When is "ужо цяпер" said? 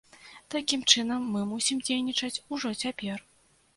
2.59-3.17